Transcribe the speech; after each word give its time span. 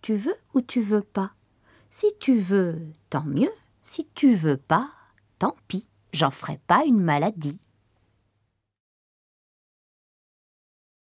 Tu 0.00 0.14
veux 0.14 0.36
ou 0.54 0.62
tu 0.62 0.80
veux 0.80 1.02
pas? 1.02 1.32
Si 1.90 2.06
tu 2.18 2.38
veux, 2.38 2.80
tant 3.10 3.24
mieux. 3.24 3.52
Si 3.82 4.08
tu 4.14 4.34
veux 4.34 4.56
pas, 4.56 4.88
tant 5.38 5.54
pis. 5.68 5.86
J'en 6.14 6.30
ferai 6.30 6.58
pas 6.66 6.86
une 6.86 7.02
maladie. 7.02 7.58